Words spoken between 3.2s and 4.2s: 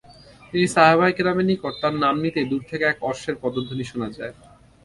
পদধ্বনি শোনা